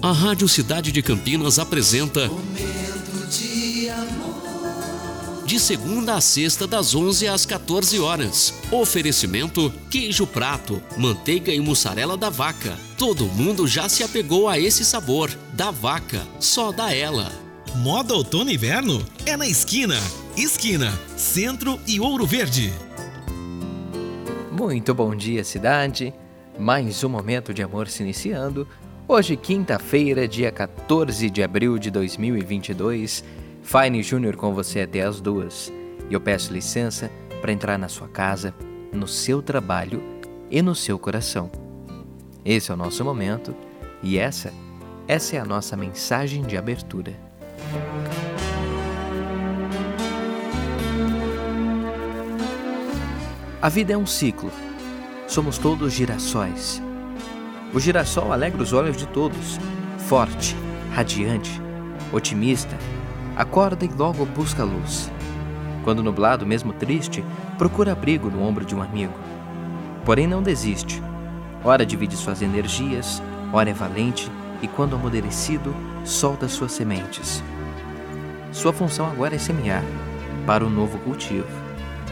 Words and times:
A 0.00 0.12
Rádio 0.12 0.46
Cidade 0.46 0.92
de 0.92 1.02
Campinas 1.02 1.58
apresenta 1.58 2.28
Momento 2.28 3.26
de 3.28 3.90
amor. 3.90 5.44
De 5.44 5.58
segunda 5.58 6.14
a 6.14 6.20
sexta, 6.20 6.68
das 6.68 6.94
11 6.94 7.26
às 7.26 7.44
14 7.44 7.98
horas. 7.98 8.54
Oferecimento: 8.70 9.72
queijo 9.90 10.24
prato, 10.24 10.80
manteiga 10.96 11.52
e 11.52 11.58
mussarela 11.58 12.16
da 12.16 12.30
vaca. 12.30 12.78
Todo 12.96 13.26
mundo 13.26 13.66
já 13.66 13.88
se 13.88 14.04
apegou 14.04 14.48
a 14.48 14.56
esse 14.56 14.84
sabor. 14.84 15.36
Da 15.52 15.72
vaca, 15.72 16.24
só 16.38 16.70
da 16.70 16.94
ela. 16.94 17.32
Moda 17.74 18.14
outono 18.14 18.50
e 18.50 18.54
inverno 18.54 19.04
é 19.26 19.36
na 19.36 19.48
esquina. 19.48 19.96
Esquina, 20.36 20.96
Centro 21.16 21.80
e 21.88 21.98
Ouro 21.98 22.24
Verde. 22.24 22.72
Muito 24.52 24.94
bom 24.94 25.16
dia, 25.16 25.42
cidade. 25.42 26.14
Mais 26.56 27.02
um 27.02 27.08
momento 27.08 27.52
de 27.52 27.64
amor 27.64 27.88
se 27.88 28.04
iniciando. 28.04 28.66
Hoje, 29.10 29.38
quinta-feira, 29.38 30.28
dia 30.28 30.52
14 30.52 31.30
de 31.30 31.42
abril 31.42 31.78
de 31.78 31.90
2022. 31.90 33.24
Fine 33.62 34.02
Júnior 34.02 34.36
com 34.36 34.52
você 34.52 34.82
até 34.82 35.00
as 35.00 35.18
duas. 35.18 35.72
E 36.10 36.12
eu 36.12 36.20
peço 36.20 36.52
licença 36.52 37.10
para 37.40 37.50
entrar 37.50 37.78
na 37.78 37.88
sua 37.88 38.06
casa, 38.06 38.54
no 38.92 39.08
seu 39.08 39.40
trabalho 39.40 40.02
e 40.50 40.60
no 40.60 40.74
seu 40.74 40.98
coração. 40.98 41.50
Esse 42.44 42.70
é 42.70 42.74
o 42.74 42.76
nosso 42.76 43.02
momento 43.02 43.56
e 44.02 44.18
essa, 44.18 44.52
essa 45.08 45.36
é 45.36 45.38
a 45.38 45.44
nossa 45.46 45.74
mensagem 45.74 46.42
de 46.42 46.58
abertura. 46.58 47.18
A 53.62 53.70
vida 53.70 53.94
é 53.94 53.96
um 53.96 54.06
ciclo. 54.06 54.52
Somos 55.26 55.56
todos 55.56 55.94
girassóis. 55.94 56.82
O 57.72 57.78
girassol 57.78 58.32
alegra 58.32 58.62
os 58.62 58.72
olhos 58.72 58.96
de 58.96 59.06
todos, 59.06 59.58
forte, 59.98 60.56
radiante, 60.94 61.60
otimista, 62.12 62.76
acorda 63.36 63.84
e 63.84 63.88
logo 63.88 64.24
busca 64.24 64.62
a 64.62 64.64
luz. 64.64 65.10
Quando 65.84 66.02
nublado, 66.02 66.46
mesmo 66.46 66.72
triste, 66.72 67.22
procura 67.58 67.92
abrigo 67.92 68.30
no 68.30 68.42
ombro 68.42 68.64
de 68.64 68.74
um 68.74 68.82
amigo. 68.82 69.12
Porém, 70.04 70.26
não 70.26 70.42
desiste. 70.42 71.02
Ora 71.62 71.84
divide 71.84 72.16
suas 72.16 72.40
energias, 72.40 73.22
ora 73.52 73.68
é 73.68 73.74
valente 73.74 74.30
e, 74.62 74.68
quando 74.68 74.96
amadurecido, 74.96 75.74
solta 76.04 76.48
suas 76.48 76.72
sementes. 76.72 77.42
Sua 78.50 78.72
função 78.72 79.06
agora 79.06 79.34
é 79.34 79.38
semear 79.38 79.84
para 80.46 80.64
um 80.64 80.70
novo 80.70 80.98
cultivo, 81.00 81.46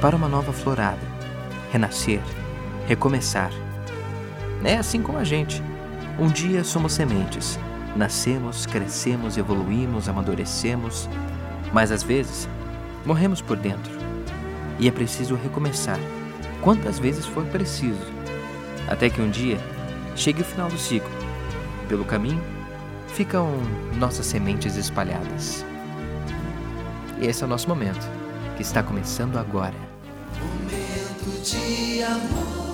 para 0.00 0.14
uma 0.14 0.28
nova 0.28 0.52
florada, 0.52 1.00
renascer, 1.72 2.22
recomeçar. 2.86 3.50
É 4.64 4.76
assim 4.76 5.02
como 5.02 5.18
a 5.18 5.24
gente. 5.24 5.62
Um 6.18 6.28
dia 6.28 6.62
somos 6.64 6.92
sementes, 6.92 7.58
nascemos, 7.96 8.66
crescemos, 8.66 9.38
evoluímos, 9.38 10.08
amadurecemos, 10.08 11.08
mas 11.72 11.90
às 11.90 12.02
vezes 12.02 12.48
morremos 13.06 13.40
por 13.40 13.56
dentro. 13.56 13.92
E 14.78 14.86
é 14.88 14.90
preciso 14.90 15.34
recomeçar, 15.34 15.98
quantas 16.60 16.98
vezes 16.98 17.24
for 17.26 17.44
preciso, 17.46 18.06
até 18.88 19.08
que 19.08 19.20
um 19.20 19.30
dia 19.30 19.58
chegue 20.14 20.42
o 20.42 20.44
final 20.44 20.68
do 20.68 20.78
ciclo. 20.78 21.10
Pelo 21.88 22.04
caminho 22.04 22.42
ficam 23.08 23.48
nossas 23.98 24.26
sementes 24.26 24.76
espalhadas. 24.76 25.64
E 27.20 27.26
esse 27.26 27.42
é 27.42 27.46
o 27.46 27.48
nosso 27.48 27.68
momento, 27.68 28.08
que 28.56 28.62
está 28.62 28.82
começando 28.82 29.36
agora. 29.38 29.74
Momento 30.38 31.42
de 31.42 32.02
amor. 32.02 32.69